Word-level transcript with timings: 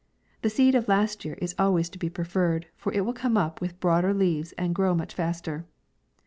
The 0.41 0.49
seed 0.49 0.73
of 0.73 0.87
last 0.87 1.23
year 1.25 1.35
is 1.35 1.53
always 1.59 1.87
to 1.91 1.99
be 1.99 2.09
preferred, 2.09 2.65
for 2.75 2.91
it 2.91 3.01
will 3.05 3.13
come 3.13 3.37
up 3.37 3.61
with 3.61 3.79
broader 3.79 4.15
leaves, 4.15 4.51
and 4.53 4.73
grow 4.73 4.95
much 4.95 5.13
faster. 5.13 5.67